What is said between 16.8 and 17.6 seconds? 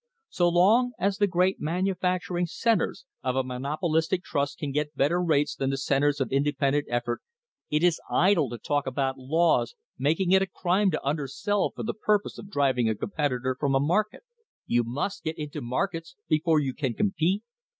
compete.